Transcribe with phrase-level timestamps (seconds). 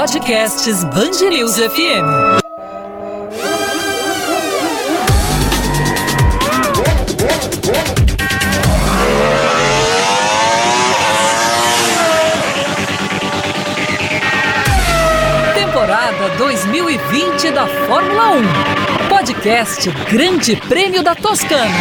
[0.00, 2.06] Podcasts Bangerils FM.
[15.54, 18.42] Temporada 2020 da Fórmula 1.
[19.10, 21.76] Podcast Grande Prêmio da Toscana.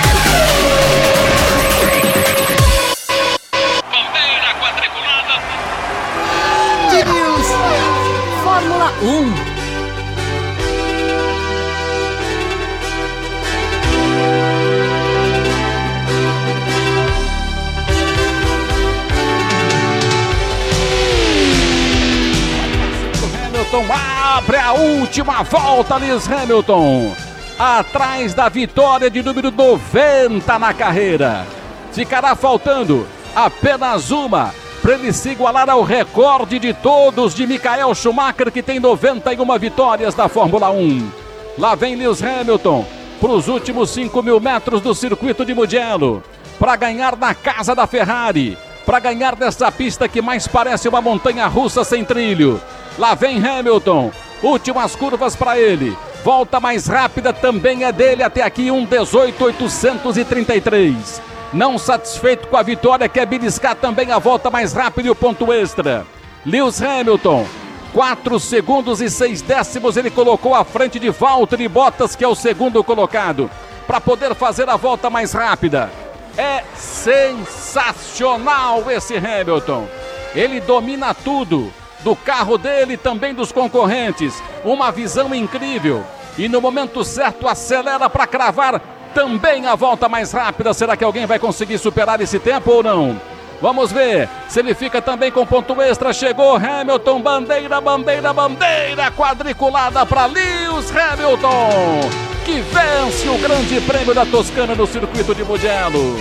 [23.70, 27.14] Hamilton abre a última volta, Lewis Hamilton.
[27.58, 31.46] Atrás da vitória de número 90 na carreira.
[31.92, 33.06] Ficará faltando
[33.36, 38.80] apenas uma para ele se igualar ao recorde de todos de Michael Schumacher, que tem
[38.80, 41.12] 91 vitórias da Fórmula 1.
[41.56, 42.88] Lá vem Lewis Hamilton
[43.22, 46.24] para os últimos 5 mil metros do circuito de Mugello,
[46.58, 51.46] para ganhar na casa da Ferrari, para ganhar nessa pista que mais parece uma montanha
[51.46, 52.60] russa sem trilho.
[52.98, 55.98] Lá vem Hamilton, últimas curvas para ele.
[56.24, 61.22] Volta mais rápida também é dele até aqui, um 18.833.
[61.54, 65.54] Não satisfeito com a vitória, quer beliscar também a volta mais rápida e o ponto
[65.54, 66.06] extra.
[66.46, 67.46] Lewis Hamilton,
[67.94, 72.36] 4 segundos e 6 décimos ele colocou à frente de Valtteri Bottas, que é o
[72.36, 73.50] segundo colocado,
[73.88, 75.90] para poder fazer a volta mais rápida.
[76.38, 79.88] É sensacional esse Hamilton.
[80.36, 81.74] Ele domina tudo,
[82.04, 84.42] do carro dele e também dos concorrentes.
[84.64, 86.04] Uma visão incrível.
[86.38, 88.82] E no momento certo acelera para cravar
[89.14, 90.74] também a volta mais rápida.
[90.74, 93.20] Será que alguém vai conseguir superar esse tempo ou não?
[93.62, 96.14] Vamos ver se ele fica também com ponto extra.
[96.14, 102.10] Chegou Hamilton, bandeira, bandeira, bandeira quadriculada para Lewis Hamilton,
[102.46, 106.16] que vence o Grande Prêmio da Toscana no circuito de Mugello.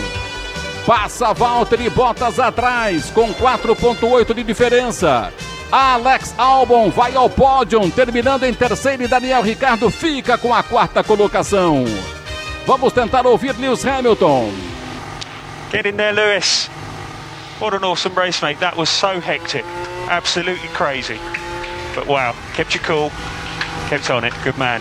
[0.85, 5.33] Passa Valtteri Bottas atrás com 4.8 de diferença.
[5.71, 11.05] Alex Albon vai ao pódio, terminando em terceiro e Daniel Ricardo fica com a quarta
[11.05, 11.85] colocação.
[12.67, 14.51] Vamos tentar ouvir Lewis Hamilton.
[15.71, 16.71] Get in there, Lewis.
[17.61, 18.59] What an awesome race, mate.
[18.61, 19.65] That was so hectic.
[20.09, 21.19] Absolutely crazy.
[21.95, 23.11] But wow, kept you cool,
[23.89, 24.33] kept on it.
[24.45, 24.81] Good man.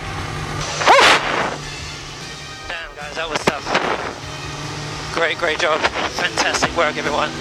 [2.67, 3.65] Damn, guys, that was tough.
[5.13, 5.81] Great, great job.
[5.81, 7.31] Fantastic work, everyone.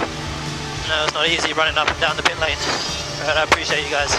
[0.89, 2.57] No, it's not easy running up and down the pit lane,
[3.27, 4.17] but I appreciate you guys.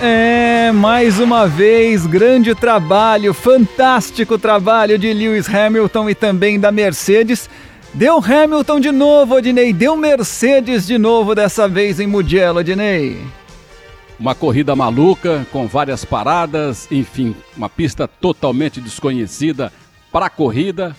[0.00, 7.48] É, mais uma vez, grande trabalho, fantástico trabalho de Lewis Hamilton e também da Mercedes.
[7.94, 13.18] Deu Hamilton de novo, Odinei, deu Mercedes de novo, dessa vez em Mugello, Odinei.
[14.18, 19.72] Uma corrida maluca, com várias paradas, enfim, uma pista totalmente desconhecida
[20.10, 20.94] para a corrida,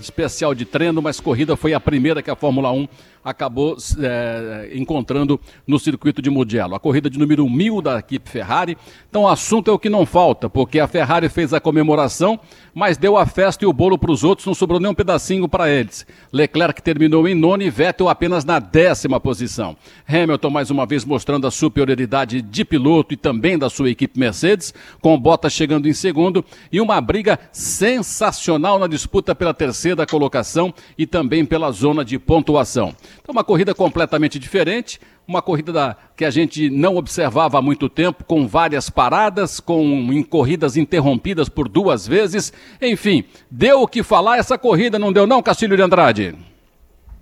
[0.00, 2.88] especial de treino, mas corrida foi a primeira que a Fórmula 1
[3.28, 6.74] acabou é, encontrando no circuito de Mugello.
[6.74, 8.76] A corrida de número 1000 da equipe Ferrari.
[9.08, 12.38] Então o assunto é o que não falta, porque a Ferrari fez a comemoração,
[12.74, 15.48] mas deu a festa e o bolo para os outros, não sobrou nem um pedacinho
[15.48, 16.06] para eles.
[16.32, 19.76] Leclerc terminou em nono e Vettel apenas na décima posição.
[20.06, 24.72] Hamilton mais uma vez mostrando a superioridade de piloto e também da sua equipe Mercedes,
[25.00, 31.06] com Bottas chegando em segundo e uma briga sensacional na disputa pela terceira colocação e
[31.06, 32.94] também pela zona de pontuação.
[33.20, 37.88] Então, uma corrida completamente diferente, uma corrida da, que a gente não observava há muito
[37.88, 42.52] tempo, com várias paradas, com corridas interrompidas por duas vezes.
[42.80, 46.34] Enfim, deu o que falar essa corrida, não deu não, Castilho de Andrade?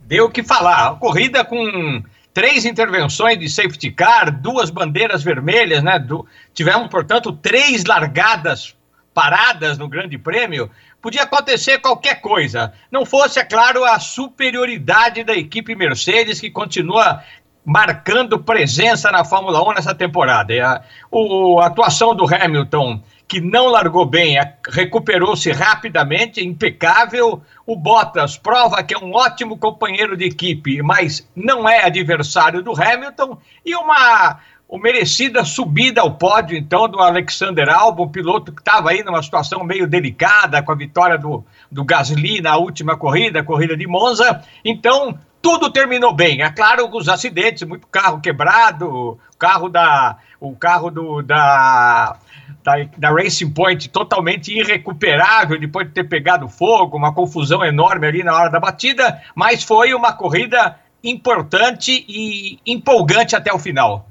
[0.06, 0.88] Deu o que falar.
[0.88, 2.02] A corrida com
[2.32, 5.98] três intervenções de safety car, duas bandeiras vermelhas, né?
[5.98, 8.76] Do, tivemos, portanto, três largadas
[9.12, 10.70] paradas no Grande Prêmio,
[11.06, 12.72] podia acontecer qualquer coisa.
[12.90, 17.22] Não fosse, é claro, a superioridade da equipe Mercedes, que continua
[17.64, 20.52] marcando presença na Fórmula 1 nessa temporada.
[20.66, 24.36] A, o, a atuação do Hamilton, que não largou bem,
[24.68, 27.40] recuperou-se rapidamente, impecável.
[27.64, 32.72] O Bottas prova que é um ótimo companheiro de equipe, mas não é adversário do
[32.72, 33.38] Hamilton.
[33.64, 39.02] E uma o merecida subida ao pódio, então, do Alexander Albon, piloto que estava aí
[39.04, 43.76] numa situação meio delicada com a vitória do, do Gasly na última corrida, a corrida
[43.76, 44.42] de Monza.
[44.64, 46.42] Então, tudo terminou bem.
[46.42, 52.16] É claro, os acidentes, muito carro quebrado, carro da, o carro do, da,
[52.64, 58.24] da, da Racing Point totalmente irrecuperável depois de ter pegado fogo, uma confusão enorme ali
[58.24, 64.08] na hora da batida, mas foi uma corrida importante e empolgante até o final.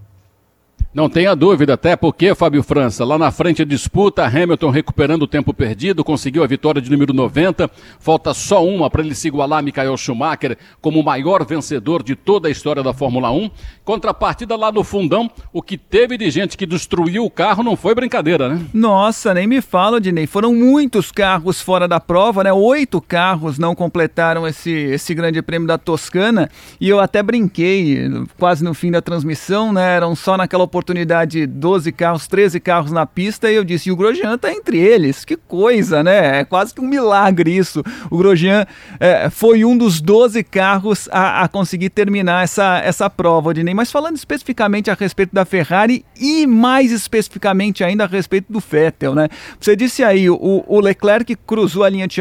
[0.96, 5.28] Não tenha dúvida, até porque, Fábio França, lá na frente a disputa, Hamilton recuperando o
[5.28, 7.70] tempo perdido, conseguiu a vitória de número 90,
[8.00, 12.16] falta só uma para ele se igualar a Michael Schumacher como o maior vencedor de
[12.16, 13.52] toda a história da Fórmula 1.
[13.84, 17.94] Contrapartida lá no fundão, o que teve de gente que destruiu o carro não foi
[17.94, 18.66] brincadeira, né?
[18.74, 22.54] Nossa, nem me fala, Dinei, foram muitos carros fora da prova, né?
[22.54, 26.50] Oito carros não completaram esse, esse grande prêmio da Toscana,
[26.80, 28.10] e eu até brinquei,
[28.40, 29.98] quase no fim da transmissão, né?
[29.98, 33.92] Eram só naquela oportunidade oportunidade 12 carros, 13 carros na pista e eu disse, e
[33.92, 35.26] o Grosjean tá entre eles.
[35.26, 36.42] Que coisa, né?
[36.42, 37.84] É quase que um milagre isso.
[38.12, 38.68] O Grosjean
[39.00, 43.74] é, foi um dos 12 carros a, a, conseguir terminar essa, essa prova, Odinei.
[43.74, 49.16] Mas falando especificamente a respeito da Ferrari e mais especificamente ainda a respeito do Vettel,
[49.16, 49.28] né?
[49.60, 52.16] Você disse aí, o, o Leclerc cruzou a linha de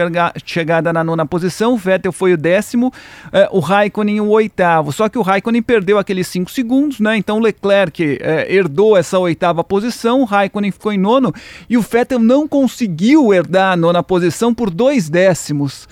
[0.45, 2.91] chegada na nona posição, o Vettel foi o décimo,
[3.31, 4.91] é, o Raikkonen o oitavo.
[4.91, 7.17] Só que o Raikkonen perdeu aqueles 5 segundos, né?
[7.17, 11.33] Então o Leclerc é, herdou essa oitava posição, o Raikkonen ficou em nono
[11.69, 15.89] e o Vettel não conseguiu herdar a nona posição por dois décimos.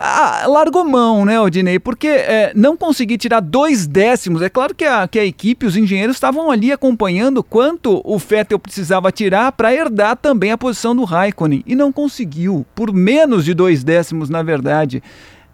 [0.00, 1.80] Ah, largou mão, né, Odinei?
[1.80, 4.40] Porque é, não conseguir tirar dois décimos.
[4.42, 8.60] É claro que a, que a equipe, os engenheiros estavam ali acompanhando quanto o Vettel
[8.60, 11.64] precisava tirar para herdar também a posição do Raikkonen.
[11.66, 15.02] E não conseguiu, por menos de dois décimos, na verdade.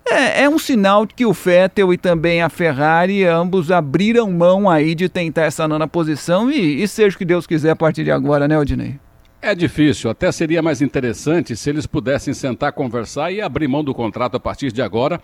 [0.07, 4.69] É, é um sinal de que o Vettel e também a Ferrari ambos abriram mão
[4.69, 8.05] aí de tentar essa nona posição e, e seja o que Deus quiser a partir
[8.05, 8.99] de agora, né, Odinei?
[9.41, 13.95] É difícil, até seria mais interessante se eles pudessem sentar, conversar e abrir mão do
[13.95, 15.21] contrato a partir de agora.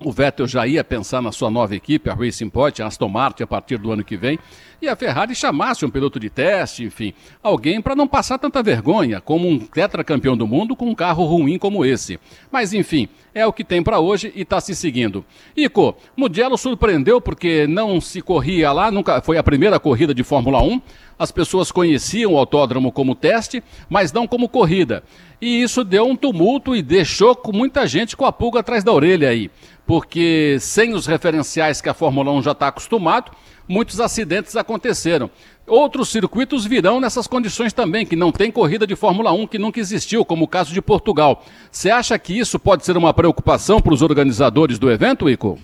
[0.00, 3.44] O Vettel já ia pensar na sua nova equipe, a Racing Point, a Aston Martin,
[3.44, 4.38] a partir do ano que vem
[4.84, 9.20] e a Ferrari chamasse um piloto de teste, enfim, alguém para não passar tanta vergonha
[9.20, 12.20] como um tetracampeão do mundo com um carro ruim como esse.
[12.52, 15.24] Mas enfim, é o que tem para hoje e está se seguindo.
[15.56, 20.62] Ico, Mugello surpreendeu porque não se corria lá, nunca foi a primeira corrida de Fórmula
[20.62, 20.80] 1.
[21.16, 25.02] As pessoas conheciam o autódromo como teste, mas não como corrida.
[25.40, 29.28] E isso deu um tumulto e deixou muita gente com a pulga atrás da orelha
[29.28, 29.50] aí.
[29.86, 33.32] Porque sem os referenciais que a Fórmula 1 já está acostumado,
[33.68, 35.30] muitos acidentes aconteceram.
[35.66, 39.80] Outros circuitos virão nessas condições também, que não tem corrida de Fórmula 1 que nunca
[39.80, 41.42] existiu, como o caso de Portugal.
[41.70, 45.58] Você acha que isso pode ser uma preocupação para os organizadores do evento, Ico?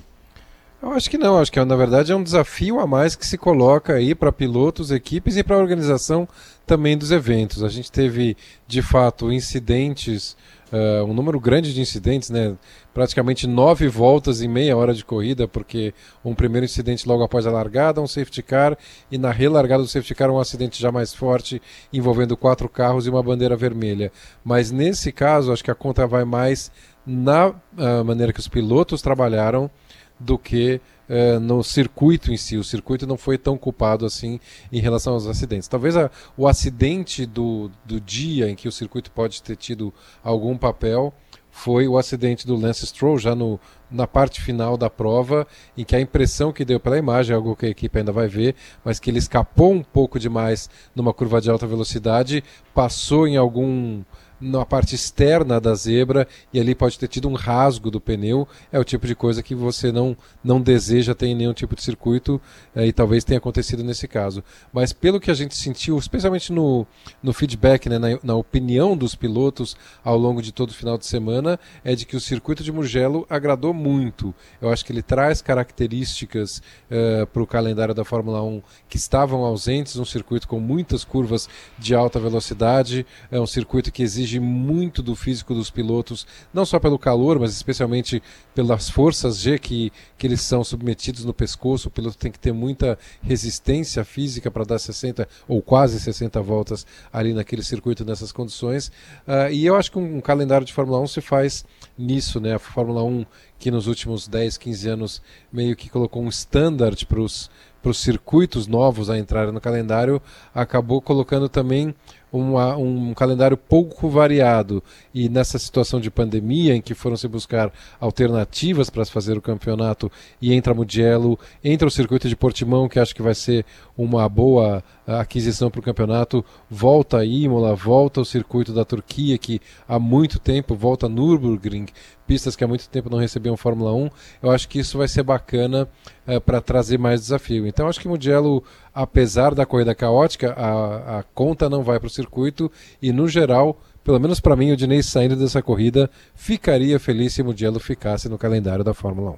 [0.83, 3.37] Eu acho que não, acho que na verdade é um desafio a mais que se
[3.37, 6.27] coloca aí para pilotos, equipes e para a organização
[6.67, 7.63] também dos eventos.
[7.63, 8.35] A gente teve
[8.67, 10.35] de fato incidentes
[10.73, 12.57] uh, um número grande de incidentes, né?
[12.95, 15.93] praticamente nove voltas em meia hora de corrida, porque
[16.25, 18.77] um primeiro incidente logo após a largada, um safety car,
[19.11, 21.61] e na relargada do safety car um acidente já mais forte,
[21.93, 24.11] envolvendo quatro carros e uma bandeira vermelha.
[24.43, 26.73] Mas nesse caso, acho que a conta vai mais
[27.07, 29.71] na uh, maneira que os pilotos trabalharam
[30.21, 32.57] do que uh, no circuito em si.
[32.57, 34.39] O circuito não foi tão culpado assim
[34.71, 35.67] em relação aos acidentes.
[35.67, 40.57] Talvez a, o acidente do, do dia em que o circuito pode ter tido algum
[40.57, 41.13] papel
[41.51, 43.59] foi o acidente do Lance Stroll já no,
[43.91, 45.47] na parte final da prova,
[45.77, 48.55] em que a impressão que deu pela imagem, algo que a equipe ainda vai ver,
[48.85, 52.45] mas que ele escapou um pouco demais numa curva de alta velocidade,
[52.75, 54.03] passou em algum
[54.41, 58.49] na parte externa da zebra e ali pode ter tido um rasgo do pneu.
[58.73, 61.83] É o tipo de coisa que você não, não deseja ter em nenhum tipo de
[61.83, 62.41] circuito
[62.75, 64.43] é, e talvez tenha acontecido nesse caso.
[64.73, 66.87] Mas pelo que a gente sentiu, especialmente no,
[67.23, 71.05] no feedback, né, na, na opinião dos pilotos ao longo de todo o final de
[71.05, 74.35] semana, é de que o circuito de Mugello agradou muito.
[74.63, 79.45] Eu acho que ele traz características uh, para o calendário da Fórmula 1 que estavam
[79.45, 84.39] ausentes, um circuito com muitas curvas de alta velocidade, é um circuito que exige exige
[84.39, 88.23] muito do físico dos pilotos, não só pelo calor, mas especialmente
[88.55, 91.89] pelas forças G que, que eles são submetidos no pescoço.
[91.89, 96.87] O piloto tem que ter muita resistência física para dar 60 ou quase 60 voltas
[97.13, 98.89] ali naquele circuito nessas condições.
[99.27, 101.65] Uh, e eu acho que um, um calendário de Fórmula 1 se faz
[101.97, 102.55] nisso, né?
[102.55, 103.25] A Fórmula 1
[103.61, 107.51] que nos últimos 10, 15 anos meio que colocou um standard para os
[107.95, 110.21] circuitos novos a entrarem no calendário,
[110.55, 111.95] acabou colocando também
[112.33, 114.83] uma, um calendário pouco variado.
[115.13, 119.43] E nessa situação de pandemia em que foram se buscar alternativas para se fazer o
[119.43, 120.11] campeonato
[120.41, 123.65] e entra Mugello, entra o circuito de Portimão que acho que vai ser
[123.97, 129.61] uma boa aquisição para o campeonato, volta a Imola, volta o circuito da Turquia que
[129.89, 131.87] há muito tempo, volta Nürburgring,
[132.27, 134.11] pistas que há muito tempo não recebiam Fórmula 1,
[134.43, 135.89] eu acho que isso vai ser bacana
[136.31, 137.67] é, para trazer mais desafio.
[137.67, 138.63] Então acho que Mugello,
[138.95, 142.71] apesar da corrida caótica, a, a conta não vai para o circuito
[143.03, 147.43] e no geral, pelo menos para mim, o Dinei saindo dessa corrida ficaria feliz se
[147.43, 149.37] Mugello ficasse no calendário da Fórmula 1.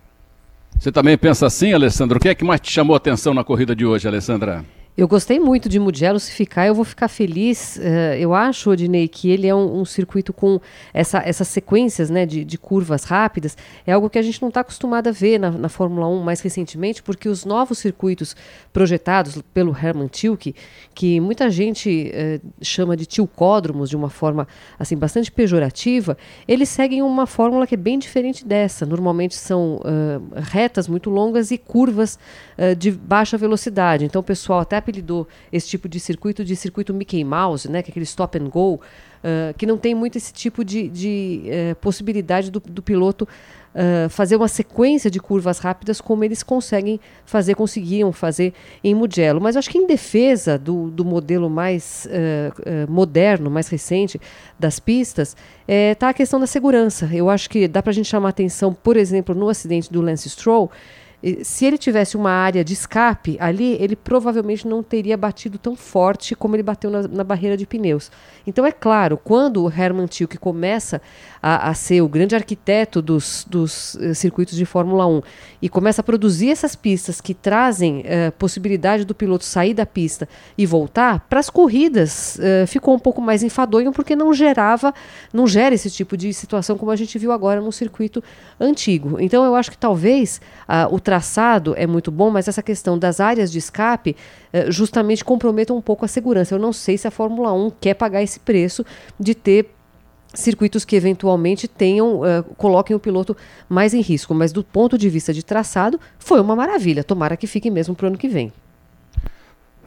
[0.78, 2.18] Você também pensa assim, Alessandro?
[2.18, 4.64] O que é que mais te chamou a atenção na corrida de hoje, Alessandra?
[4.94, 7.78] Eu gostei muito de Mugello, se ficar eu vou ficar feliz.
[7.78, 10.61] Uh, eu acho, Odinei, que ele é um, um, circuito com
[10.92, 13.56] essa, essas sequências né, de, de, curvas rápidas.
[13.87, 16.42] É algo que a gente não está acostumado a ver na, na, Fórmula 1 mais
[16.42, 18.37] recentemente, porque os novos circuitos
[18.70, 20.54] projetados pelo Hermann Tilke,
[20.94, 24.46] que muita gente uh, chama de tilcódromos de uma forma
[24.78, 28.84] assim bastante pejorativa, eles seguem uma fórmula que é bem diferente dessa.
[28.84, 32.18] Normalmente são uh, retas muito longas e curvas
[32.78, 34.04] de baixa velocidade.
[34.04, 37.92] Então pessoal até apelidou esse tipo de circuito de circuito Mickey Mouse, né, que é
[37.92, 42.50] aquele stop and go, uh, que não tem muito esse tipo de, de uh, possibilidade
[42.50, 43.26] do, do piloto
[43.74, 49.40] uh, fazer uma sequência de curvas rápidas como eles conseguem fazer, conseguiam fazer em Mugello.
[49.40, 52.06] Mas eu acho que em defesa do, do modelo mais
[52.88, 54.20] moderno, mais recente
[54.58, 55.36] das pistas,
[55.66, 57.08] está a questão da segurança.
[57.12, 60.28] Eu acho que dá para a gente chamar atenção, por exemplo, no acidente do Lance
[60.28, 60.70] Stroll,
[61.42, 66.34] se ele tivesse uma área de escape ali, ele provavelmente não teria batido tão forte
[66.34, 68.10] como ele bateu na, na barreira de pneus.
[68.46, 71.00] Então, é claro, quando o Herman Tilke começa
[71.42, 75.22] a, a, ser o grande arquiteto dos, dos uh, circuitos de Fórmula 1
[75.61, 80.28] e começa a produzir essas pistas que trazem uh, possibilidade do piloto sair da pista
[80.56, 84.94] e voltar, para as corridas uh, ficou um pouco mais enfadonho porque não gerava,
[85.32, 88.22] não gera esse tipo de situação como a gente viu agora no circuito
[88.61, 89.18] antigo.
[89.18, 90.40] Então, eu acho que talvez
[90.90, 94.16] o traçado é muito bom, mas essa questão das áreas de escape
[94.68, 96.54] justamente comprometa um pouco a segurança.
[96.54, 98.84] Eu não sei se a Fórmula 1 quer pagar esse preço
[99.18, 99.70] de ter
[100.34, 103.36] circuitos que eventualmente tenham uh, coloquem o piloto
[103.68, 107.04] mais em risco, mas do ponto de vista de traçado foi uma maravilha.
[107.04, 108.52] Tomara que fique mesmo para o ano que vem.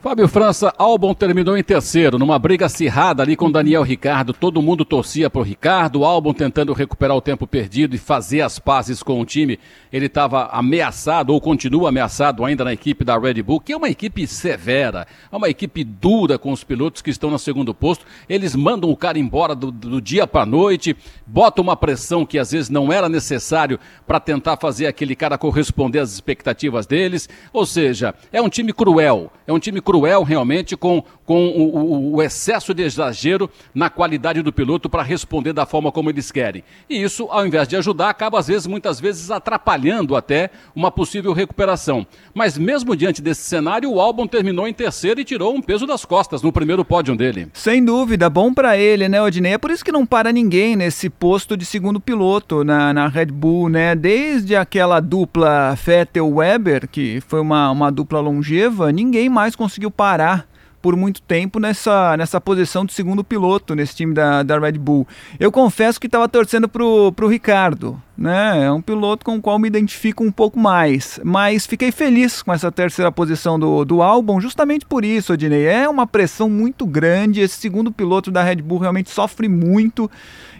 [0.02, 4.34] Fábio França, Albon terminou em terceiro, numa briga acirrada ali com Daniel Ricardo.
[4.34, 8.58] Todo mundo torcia para o Ricardo, Albon tentando recuperar o tempo perdido e fazer as
[8.58, 9.58] pazes com o time.
[9.90, 13.88] Ele estava ameaçado, ou continua ameaçado ainda na equipe da Red Bull, que é uma
[13.88, 18.04] equipe severa, é uma equipe dura com os pilotos que estão no segundo posto.
[18.28, 20.94] Eles mandam o cara embora do, do dia para a noite,
[21.26, 26.00] botam uma pressão que às vezes não era necessário para tentar fazer aquele cara corresponder
[26.00, 27.28] às expectativas deles.
[27.50, 32.14] Ou seja, é um time cruel, é um time cruel realmente com, com o, o,
[32.16, 36.64] o excesso de exagero na qualidade do piloto para responder da forma como eles querem.
[36.90, 41.32] E isso, ao invés de ajudar, acaba às vezes, muitas vezes, atrapalhando até uma possível
[41.32, 42.04] recuperação.
[42.34, 46.04] Mas mesmo diante desse cenário, o álbum terminou em terceiro e tirou um peso das
[46.04, 47.48] costas no primeiro pódio dele.
[47.52, 49.52] Sem dúvida, bom para ele, né, Odinei?
[49.52, 53.26] É por isso que não para ninguém nesse posto de segundo piloto na, na Red
[53.26, 53.94] Bull, né?
[53.94, 60.48] Desde aquela dupla Vettel-Weber, que foi uma, uma dupla longeva, ninguém mais conseguiu conseguiu parar
[60.80, 65.06] por muito tempo nessa, nessa posição de segundo piloto nesse time da, da Red Bull.
[65.38, 68.64] Eu confesso que estava torcendo pro, pro Ricardo, né?
[68.64, 71.18] É um piloto com o qual me identifico um pouco mais.
[71.24, 75.66] Mas fiquei feliz com essa terceira posição do, do álbum, justamente por isso, Odinei.
[75.66, 77.40] É uma pressão muito grande.
[77.40, 80.08] Esse segundo piloto da Red Bull realmente sofre muito.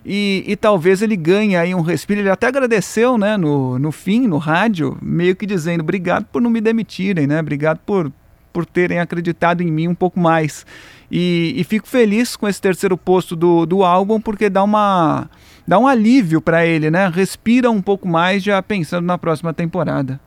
[0.04, 2.20] E, e, talvez ele ganhe aí um respiro.
[2.20, 6.50] Ele até agradeceu, né, no, no fim, no rádio, meio que dizendo: obrigado por não
[6.50, 7.40] me demitirem, né?
[7.40, 8.12] Obrigado por,
[8.56, 10.64] por terem acreditado em mim um pouco mais.
[11.10, 15.28] E, e fico feliz com esse terceiro posto do, do álbum, porque dá uma
[15.68, 17.06] dá um alívio para ele, né?
[17.14, 20.18] Respira um pouco mais já pensando na próxima temporada.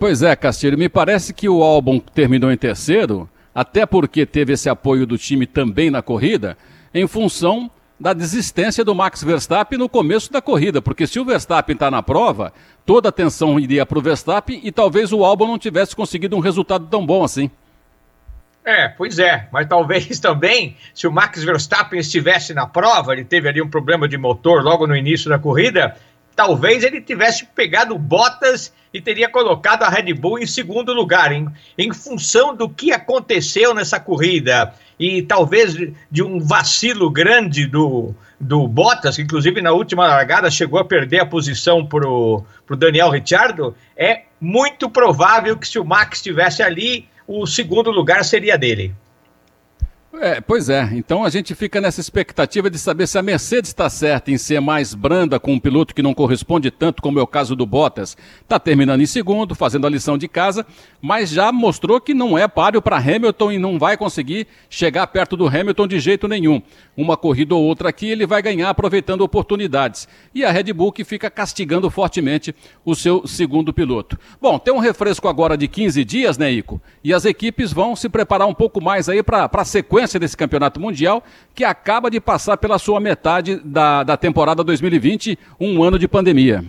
[0.00, 4.68] Pois é, Castilho, me parece que o álbum terminou em terceiro, até porque teve esse
[4.68, 6.58] apoio do time também na corrida,
[6.92, 11.74] em função da desistência do Max Verstappen no começo da corrida, porque se o Verstappen
[11.74, 12.52] está na prova,
[12.84, 16.40] toda a atenção iria para o Verstappen e talvez o Albon não tivesse conseguido um
[16.40, 17.50] resultado tão bom assim.
[18.64, 23.48] É, pois é, mas talvez também, se o Max Verstappen estivesse na prova, ele teve
[23.48, 25.96] ali um problema de motor logo no início da corrida,
[26.36, 31.48] talvez ele tivesse pegado Bottas e teria colocado a Red Bull em segundo lugar, em,
[31.78, 34.74] em função do que aconteceu nessa corrida.
[34.98, 35.74] E talvez
[36.10, 41.20] de um vacilo grande do, do Bottas, que inclusive na última largada chegou a perder
[41.20, 42.44] a posição para o
[42.76, 48.58] Daniel Ricciardo, é muito provável que se o Max estivesse ali, o segundo lugar seria
[48.58, 48.92] dele.
[50.12, 50.90] É, pois é.
[50.94, 54.60] Então a gente fica nessa expectativa de saber se a Mercedes está certa em ser
[54.60, 58.16] mais branda com um piloto que não corresponde tanto, como é o caso do Bottas.
[58.42, 60.66] Está terminando em segundo, fazendo a lição de casa,
[61.00, 65.36] mas já mostrou que não é páreo para Hamilton e não vai conseguir chegar perto
[65.36, 66.60] do Hamilton de jeito nenhum.
[66.96, 70.08] Uma corrida ou outra aqui ele vai ganhar aproveitando oportunidades.
[70.34, 72.52] E a Red Bull que fica castigando fortemente
[72.84, 74.18] o seu segundo piloto.
[74.42, 76.82] Bom, tem um refresco agora de 15 dias, né, Ico?
[77.04, 80.36] E as equipes vão se preparar um pouco mais aí para a sequência sequência desse
[80.36, 81.22] campeonato mundial,
[81.54, 86.64] que acaba de passar pela sua metade da, da temporada 2020, um ano de pandemia.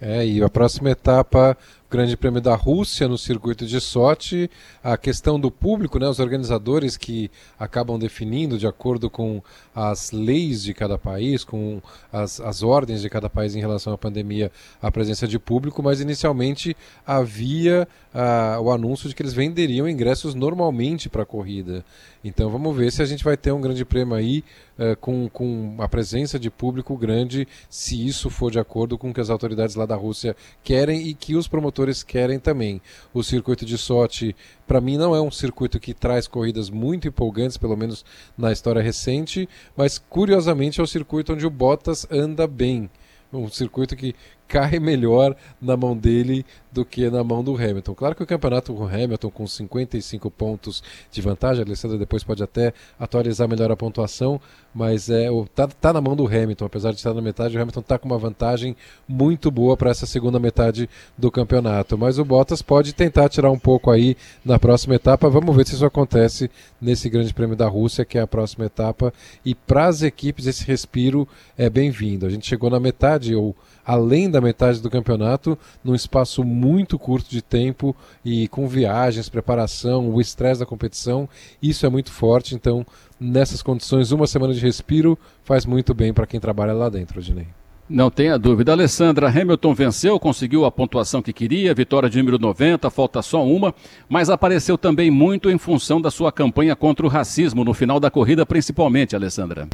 [0.00, 1.56] É, e a próxima etapa
[1.90, 4.48] Grande Prêmio da Rússia no circuito de Sochi,
[4.80, 7.28] a questão do público, né, os organizadores que
[7.58, 9.42] acabam definindo de acordo com
[9.74, 11.82] as leis de cada país, com
[12.12, 16.00] as, as ordens de cada país em relação à pandemia, a presença de público, mas
[16.00, 21.84] inicialmente havia uh, o anúncio de que eles venderiam ingressos normalmente para a corrida.
[22.22, 24.44] Então vamos ver se a gente vai ter um grande prêmio aí
[24.78, 29.14] uh, com, com a presença de público grande, se isso for de acordo com o
[29.14, 32.80] que as autoridades lá da Rússia querem e que os promotores querem também.
[33.12, 34.34] O circuito de Sochi,
[34.66, 38.04] para mim, não é um circuito que traz corridas muito empolgantes, pelo menos
[38.36, 42.90] na história recente, mas curiosamente é o circuito onde o Bottas anda bem
[43.32, 44.14] um circuito que
[44.48, 47.94] cai melhor na mão dele do que na mão do Hamilton.
[47.94, 52.22] Claro que o campeonato com o Hamilton com 55 pontos de vantagem, a Alessandra depois
[52.22, 54.40] pode até atualizar melhor a pontuação,
[54.72, 57.80] mas é tá, tá na mão do Hamilton, apesar de estar na metade, o Hamilton
[57.80, 58.76] está com uma vantagem
[59.08, 61.98] muito boa para essa segunda metade do campeonato.
[61.98, 65.28] Mas o Bottas pode tentar tirar um pouco aí na próxima etapa.
[65.28, 66.50] Vamos ver se isso acontece
[66.80, 69.12] nesse Grande Prêmio da Rússia, que é a próxima etapa.
[69.44, 71.26] E para as equipes esse respiro
[71.58, 72.26] é bem-vindo.
[72.26, 76.59] A gente chegou na metade ou além da metade do campeonato, num espaço muito
[76.98, 81.28] curto de tempo e com viagens, preparação, o estresse da competição,
[81.62, 82.54] isso é muito forte.
[82.54, 82.86] Então,
[83.18, 87.46] nessas condições, uma semana de respiro faz muito bem para quem trabalha lá dentro, Dinei.
[87.90, 88.70] Não tenha dúvida.
[88.70, 93.74] Alessandra Hamilton venceu, conseguiu a pontuação que queria, vitória de número 90, falta só uma,
[94.08, 98.08] mas apareceu também muito em função da sua campanha contra o racismo no final da
[98.08, 99.66] corrida, principalmente, Alessandra.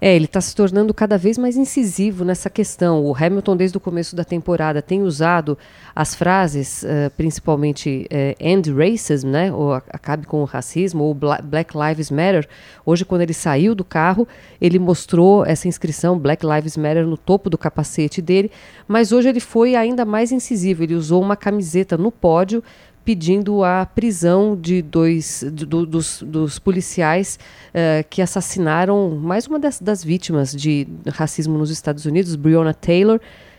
[0.00, 3.04] É, ele está se tornando cada vez mais incisivo nessa questão.
[3.04, 5.58] O Hamilton, desde o começo da temporada, tem usado
[5.94, 11.76] as frases, uh, principalmente uh, end racism, né, ou acabe com o racismo, ou Black
[11.76, 12.48] Lives Matter.
[12.86, 14.26] Hoje, quando ele saiu do carro,
[14.60, 18.52] ele mostrou essa inscrição Black Lives Matter no topo do capacete dele,
[18.86, 20.84] mas hoje ele foi ainda mais incisivo.
[20.84, 22.62] Ele usou uma camiseta no pódio
[23.08, 27.38] pedindo a prisão de dois do, dos, dos, policiais
[27.70, 33.18] uh, que assassinaram mais uma das, das vítimas de racismo nos Estados Unidos, Breonna Taylor.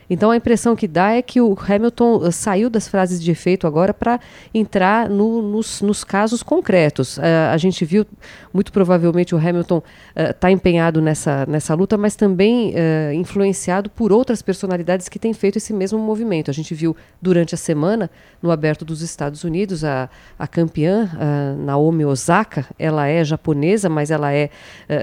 [0.10, 3.68] Então a impressão que dá é que o Hamilton uh, saiu das frases de efeito
[3.68, 4.20] agora para
[4.54, 7.18] entrar no, nos, nos, casos concretos.
[7.18, 8.06] Uh, a gente viu,
[8.52, 9.84] muito provavelmente, o Hamilton
[10.16, 15.34] está uh, empenhado nessa, nessa luta, mas também uh, influenciado por outras personalidades que têm
[15.34, 16.50] feito esse mesmo movimento.
[16.50, 18.10] A gente viu durante a semana,
[18.42, 21.10] no Aberto dos Estados Unidos, a, a campeã,
[21.58, 24.50] Naomi Osaka, ela é japonesa, mas ela é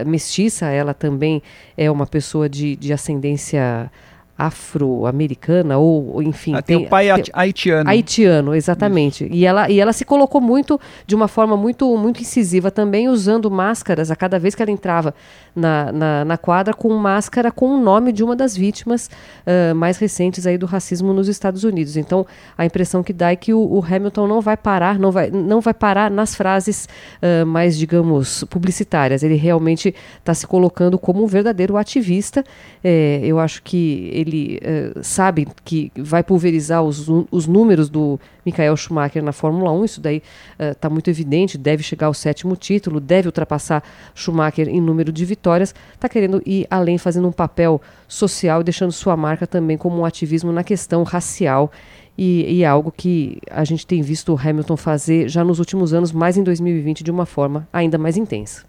[0.06, 1.42] mestiça, ela também
[1.76, 3.90] é uma pessoa de, de ascendência
[4.38, 7.88] afro-americana ou enfim ah, tem, tem, o pai tem, haitiano.
[7.88, 9.24] haitiano exatamente.
[9.24, 9.32] Isso.
[9.32, 13.50] e ela e ela se colocou muito de uma forma muito muito incisiva também usando
[13.50, 15.14] máscaras a cada vez que ela entrava
[15.54, 19.08] na, na, na quadra com máscara com o nome de uma das vítimas
[19.46, 21.96] uh, mais recentes aí do racismo nos Estados Unidos.
[21.96, 22.26] Então
[22.58, 25.62] a impressão que dá é que o, o Hamilton não vai parar não vai não
[25.62, 26.88] vai parar nas frases
[27.22, 29.22] uh, mais digamos publicitárias.
[29.22, 32.44] Ele realmente está se colocando como um verdadeiro ativista.
[32.84, 38.76] É, eu acho que ele uh, sabe que vai pulverizar os, os números do Michael
[38.76, 40.22] Schumacher na Fórmula 1, isso daí
[40.58, 43.82] está uh, muito evidente, deve chegar ao sétimo título, deve ultrapassar
[44.14, 48.92] Schumacher em número de vitórias, está querendo ir além, fazendo um papel social e deixando
[48.92, 51.70] sua marca também como um ativismo na questão racial.
[52.18, 55.92] E, e, é algo que a gente tem visto o Hamilton fazer já nos últimos
[55.92, 58.64] anos, mais em 2020, de uma forma ainda mais intensa.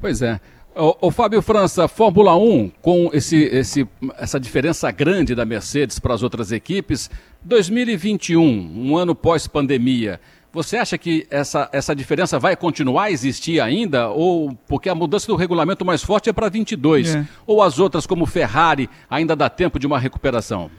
[0.00, 0.40] Pois é.
[0.76, 6.22] O, Fábio França, Fórmula 1, com esse, esse, essa diferença grande da Mercedes para as
[6.22, 7.08] outras equipes,
[7.42, 10.20] 2021, um ano pós-pandemia,
[10.52, 14.10] você acha que essa, essa diferença vai continuar a existir ainda?
[14.10, 17.14] Ou porque a mudança do regulamento mais forte é para 22?
[17.14, 17.26] É.
[17.46, 20.70] Ou as outras, como Ferrari, ainda dá tempo de uma recuperação?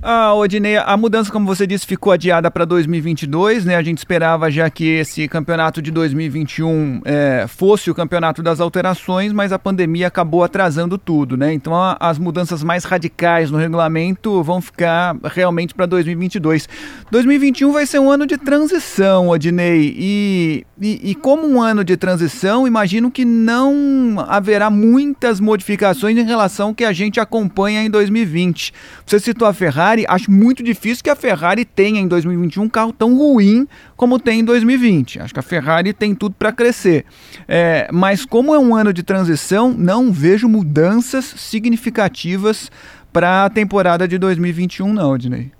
[0.00, 3.74] Ah, Odinei, a mudança, como você disse, ficou adiada para 2022, né?
[3.74, 9.32] A gente esperava já que esse campeonato de 2021 é, fosse o campeonato das alterações,
[9.32, 11.52] mas a pandemia acabou atrasando tudo, né?
[11.52, 16.68] Então a, as mudanças mais radicais no regulamento vão ficar realmente para 2022.
[17.10, 21.96] 2021 vai ser um ano de transição, Odinei, e, e, e como um ano de
[21.96, 27.90] transição, imagino que não haverá muitas modificações em relação ao que a gente acompanha em
[27.90, 28.72] 2020.
[29.04, 32.68] Você citou a Ferrari Ferrari, acho muito difícil que a Ferrari tenha em 2021 um
[32.68, 35.20] carro tão ruim como tem em 2020.
[35.20, 37.04] Acho que a Ferrari tem tudo para crescer.
[37.46, 42.70] É, mas como é um ano de transição, não vejo mudanças significativas
[43.12, 45.50] para a temporada de 2021, não, Ednei.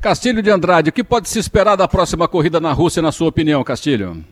[0.00, 3.28] Castilho de Andrade, o que pode se esperar da próxima corrida na Rússia, na sua
[3.28, 4.22] opinião, Castilho?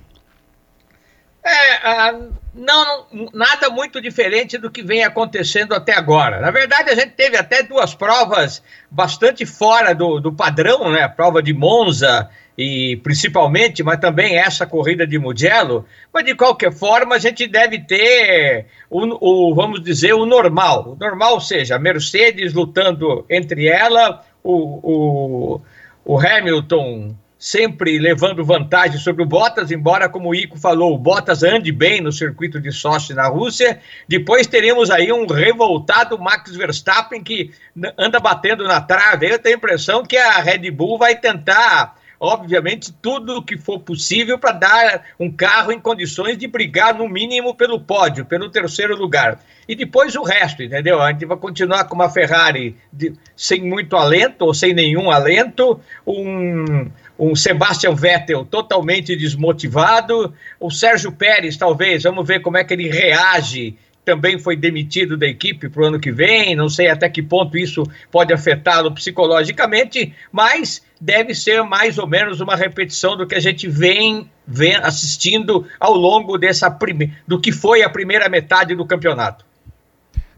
[1.49, 2.13] É,
[2.55, 6.41] não, nada muito diferente do que vem acontecendo até agora.
[6.41, 11.03] Na verdade, a gente teve até duas provas bastante fora do, do padrão, né?
[11.03, 12.29] A prova de Monza
[12.59, 15.85] e principalmente, mas também essa corrida de Mugello.
[16.13, 20.95] Mas de qualquer forma, a gente deve ter o, o vamos dizer, o normal.
[20.95, 24.51] O normal, seja, a Mercedes lutando entre ela, o,
[24.83, 25.61] o,
[26.05, 27.15] o Hamilton
[27.47, 32.01] sempre levando vantagem sobre o Bottas, embora, como o Ico falou, o Bottas ande bem
[32.01, 33.79] no circuito de Sochi na Rússia.
[34.09, 37.53] Depois teremos aí um revoltado Max Verstappen que
[37.97, 39.31] anda batendo na trave.
[39.31, 43.79] Eu tenho a impressão que a Red Bull vai tentar obviamente, tudo o que for
[43.81, 48.97] possível para dar um carro em condições de brigar, no mínimo, pelo pódio, pelo terceiro
[48.97, 49.39] lugar.
[49.69, 51.01] E depois o resto, entendeu?
[51.01, 55.79] A gente vai continuar com uma Ferrari de, sem muito alento, ou sem nenhum alento,
[56.07, 62.75] um, um Sebastian Vettel totalmente desmotivado, o Sérgio Pérez, talvez, vamos ver como é que
[62.75, 63.77] ele reage
[64.07, 66.55] também foi demitido da equipe para o ano que vem.
[66.55, 72.41] Não sei até que ponto isso pode afetá-lo psicologicamente, mas deve ser mais ou menos
[72.41, 77.13] uma repetição do que a gente vem, vem assistindo ao longo dessa prime...
[77.27, 79.45] do que foi a primeira metade do campeonato.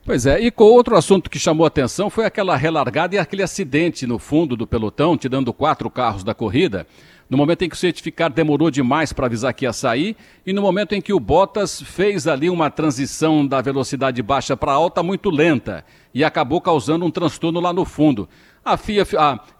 [0.05, 4.07] Pois é, e com outro assunto que chamou atenção foi aquela relargada e aquele acidente
[4.07, 6.87] no fundo do pelotão, tirando quatro carros da corrida.
[7.29, 10.63] No momento em que o certificado demorou demais para avisar que ia sair, e no
[10.63, 15.29] momento em que o Bottas fez ali uma transição da velocidade baixa para alta muito
[15.29, 15.85] lenta
[16.15, 18.27] e acabou causando um transtorno lá no fundo.
[18.65, 19.05] A FIA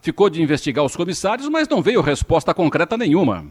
[0.01, 3.47] ficou de investigar os comissários, mas não veio resposta concreta nenhuma.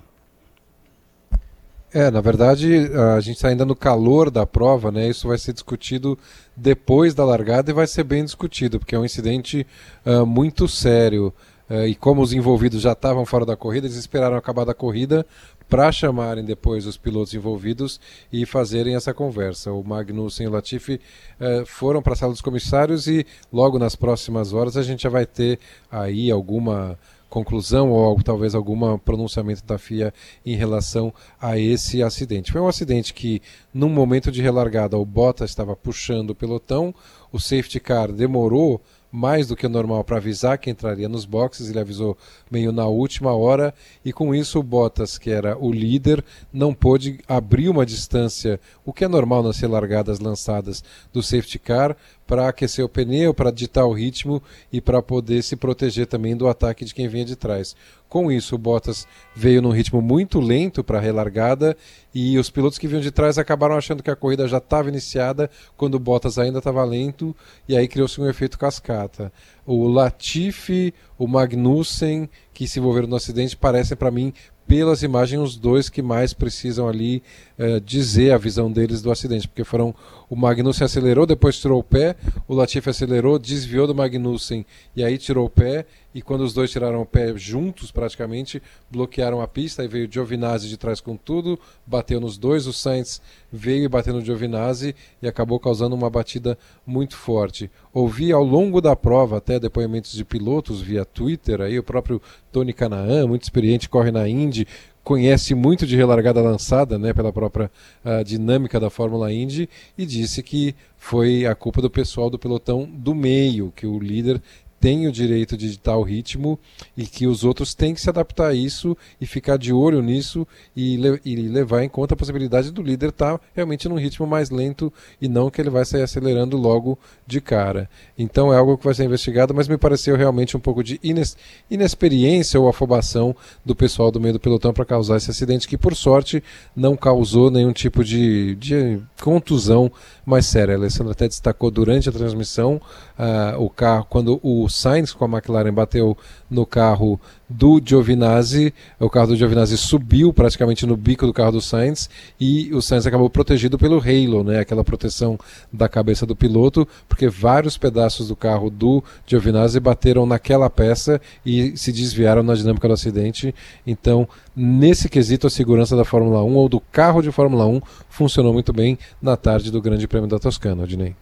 [1.93, 5.07] É, na verdade, a gente está ainda no calor da prova, né?
[5.07, 6.19] Isso vai ser discutido
[6.55, 9.65] depois da largada e vai ser bem discutido, porque é um incidente
[10.05, 11.33] uh, muito sério.
[11.69, 15.25] Uh, e como os envolvidos já estavam fora da corrida, eles esperaram acabar da corrida
[15.69, 17.99] para chamarem depois os pilotos envolvidos
[18.31, 19.71] e fazerem essa conversa.
[19.71, 20.99] O Magnussen e o Latifi
[21.39, 25.09] uh, foram para a sala dos comissários e logo nas próximas horas a gente já
[25.09, 25.57] vai ter
[25.89, 26.97] aí alguma
[27.29, 30.13] conclusão ou talvez algum pronunciamento da FIA
[30.45, 32.51] em relação a esse acidente.
[32.51, 33.41] Foi um acidente que,
[33.73, 36.93] num momento de relargada, o Bottas estava puxando o pelotão,
[37.31, 41.69] o safety car demorou mais do que o normal para avisar que entraria nos boxes,
[41.69, 42.17] ele avisou
[42.51, 47.19] meio na última hora, e com isso o Bottas, que era o líder, não pôde
[47.27, 51.95] abrir uma distância, o que é normal nas relargadas lançadas do safety car,
[52.27, 56.47] para aquecer o pneu, para ditar o ritmo e para poder se proteger também do
[56.47, 57.75] ataque de quem vinha de trás.
[58.09, 61.75] Com isso, o Bottas veio num ritmo muito lento para a relargada
[62.13, 65.49] e os pilotos que vinham de trás acabaram achando que a corrida já estava iniciada
[65.75, 67.35] quando o Bottas ainda estava lento
[67.67, 69.31] e aí criou-se um efeito cascata.
[69.65, 74.33] O Latifi, o Magnussen, que se envolveram no acidente, parecem para mim
[74.67, 77.23] pelas imagens, os dois que mais precisam ali
[77.57, 79.95] uh, dizer a visão deles do acidente, porque foram
[80.29, 82.15] o Magnussen acelerou, depois tirou o pé,
[82.47, 85.85] o Latifi acelerou, desviou do Magnussen e aí tirou o pé,
[86.17, 90.11] e quando os dois tiraram o pé juntos, praticamente, bloquearam a pista, aí veio o
[90.11, 94.95] Giovinazzi de trás com tudo, bateu nos dois, o Sainz veio e bateu no Giovinazzi
[95.21, 97.69] e acabou causando uma batida muito forte.
[97.93, 102.19] Ouvi ao longo da prova até depoimentos de pilotos via Twitter, aí o próprio
[102.51, 104.65] Tony Canaan, muito experiente, corre na Indy,
[105.03, 107.71] conhece muito de relargada lançada, né, pela própria
[108.03, 112.89] uh, dinâmica da Fórmula Indy, e disse que foi a culpa do pessoal do pelotão
[112.91, 114.41] do meio, que o líder
[114.79, 116.59] tem o direito de ditar o ritmo
[116.95, 120.47] e que os outros têm que se adaptar a isso e ficar de olho nisso
[120.75, 124.27] e, le e levar em conta a possibilidade do líder estar tá realmente num ritmo
[124.27, 127.89] mais lento e não que ele vai sair acelerando logo de cara.
[128.17, 131.35] Então é algo que vai ser investigado, mas me pareceu realmente um pouco de ines
[131.69, 133.35] inexperiência ou afobação
[133.65, 136.43] do pessoal do meio do pelotão para causar esse acidente que, por sorte,
[136.75, 139.91] não causou nenhum tipo de, de contusão
[140.25, 140.75] mais séria.
[140.75, 142.81] A Alessandra até destacou durante a transmissão
[143.17, 146.17] uh, o carro, quando o Sainz com a McLaren bateu
[146.49, 151.61] no carro do Giovinazzi, o carro do Giovinazzi subiu praticamente no bico do carro do
[151.61, 155.39] Sainz e o Sainz acabou protegido pelo halo, né, aquela proteção
[155.71, 161.75] da cabeça do piloto, porque vários pedaços do carro do Giovinazzi bateram naquela peça e
[161.77, 163.55] se desviaram na dinâmica do acidente.
[163.85, 168.53] Então, nesse quesito, a segurança da Fórmula 1 ou do carro de Fórmula 1 funcionou
[168.53, 171.15] muito bem na tarde do Grande Prêmio da Toscana, Odinei.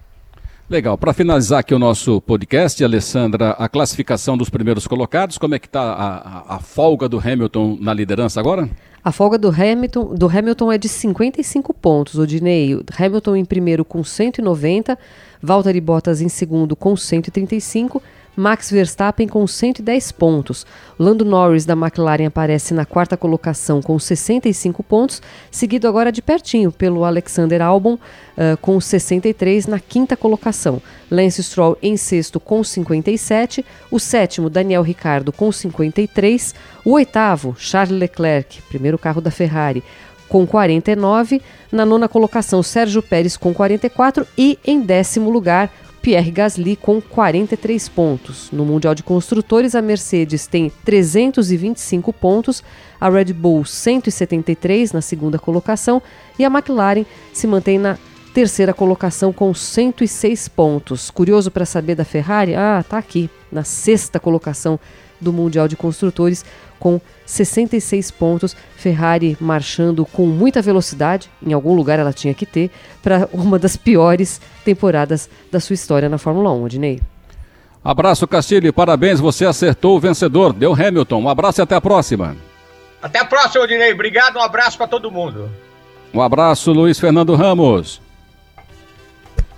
[0.67, 0.97] Legal.
[0.97, 5.67] Para finalizar aqui o nosso podcast, Alessandra, a classificação dos primeiros colocados, como é que
[5.67, 8.67] está a, a, folga do Hamilton na liderança agora?
[9.03, 12.79] A folga do Hamilton, do Hamilton é de 55 pontos, Odinei.
[12.97, 14.97] Hamilton em primeiro com 190,
[15.39, 18.01] Valtteri Bottas em segundo com 135,
[18.35, 20.65] Max Verstappen com 110 pontos.
[20.99, 26.71] Lando Norris da McLaren aparece na quarta colocação com 65 pontos, seguido agora de pertinho
[26.71, 30.81] pelo Alexander Albon uh, com 63 na quinta colocação.
[31.09, 37.97] Lance Stroll em sexto com 57, o sétimo Daniel Ricciardo com 53, o oitavo Charles
[37.97, 39.83] Leclerc, primeiro carro da Ferrari,
[40.27, 45.71] com 49, na nona colocação Sérgio Pérez com 44 e em décimo lugar
[46.05, 48.51] Pierre Gasly com 43 pontos.
[48.51, 52.63] No Mundial de Construtores, a Mercedes tem 325 pontos,
[53.01, 55.99] a Red Bull 173 na segunda colocação
[56.37, 57.97] e a McLaren se mantém na
[58.35, 61.09] terceira colocação com 106 pontos.
[61.09, 62.53] Curioso para saber da Ferrari?
[62.53, 64.79] Ah, tá aqui, na sexta colocação
[65.19, 66.45] do Mundial de Construtores
[66.79, 68.55] com 66 pontos.
[68.75, 72.69] Ferrari marchando com muita velocidade, em algum lugar ela tinha que ter,
[73.01, 77.01] para uma das piores temporadas da sua história na Fórmula 1, Odinei.
[77.83, 81.21] Abraço, Castilho, parabéns, você acertou o vencedor, deu Hamilton.
[81.21, 82.35] Um abraço e até a próxima.
[83.01, 83.93] Até a próxima, Odinei.
[83.93, 85.49] Obrigado, um abraço para todo mundo.
[86.11, 88.01] Um abraço, Luiz Fernando Ramos.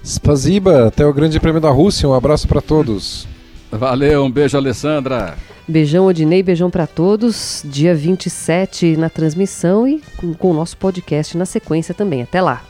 [0.03, 3.27] Spaziba, até o Grande Prêmio da Rússia, um abraço para todos.
[3.71, 5.35] Valeu, um beijo, Alessandra.
[5.67, 7.61] Beijão, Odinei, beijão para todos.
[7.65, 12.21] Dia 27 na transmissão e com, com, o nosso podcast na sequência também.
[12.21, 12.63] Até lá.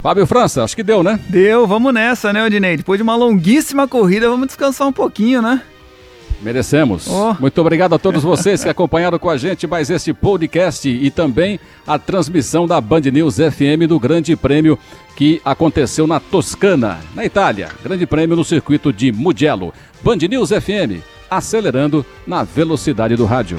[0.00, 1.20] Fábio França, acho que deu, né?
[1.28, 2.76] Deu, vamos nessa, né, Odinei?
[2.76, 5.62] Depois de uma longuíssima corrida, vamos descansar um pouquinho, né?
[6.42, 7.06] Merecemos.
[7.08, 7.34] Oh.
[7.40, 11.58] Muito obrigado a todos vocês que acompanharam com a gente mais este podcast e também
[11.86, 14.78] a transmissão da Band News FM do Grande Prêmio
[15.16, 17.70] que aconteceu na Toscana, na Itália.
[17.82, 19.72] Grande Prêmio no circuito de Mugello.
[20.02, 23.58] Band News FM, acelerando na velocidade do rádio.